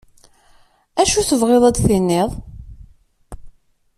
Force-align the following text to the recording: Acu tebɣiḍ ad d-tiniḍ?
Acu 1.01 1.21
tebɣiḍ 1.29 1.63
ad 1.65 1.73
d-tiniḍ? 1.75 2.31